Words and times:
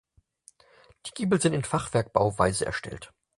Die 1.05 1.11
Giebel 1.11 1.39
sind 1.39 1.53
in 1.53 1.63
Fachwerkbauweise 1.63 2.65
erstellt. 2.65 3.13